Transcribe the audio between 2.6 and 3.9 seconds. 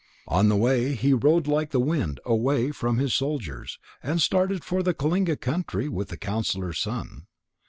from his soldiers,